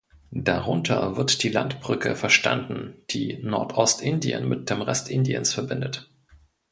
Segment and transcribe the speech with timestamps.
[0.33, 6.09] Darunter wird die Landbrücke verstanden, die Nordostindien mit dem Rest Indiens verbindet.